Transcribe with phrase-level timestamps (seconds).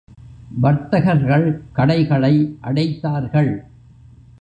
[0.61, 1.61] வர்த்தகர்கள்
[1.73, 2.57] கடைகளை
[2.63, 3.51] அடைத்தார்கள்.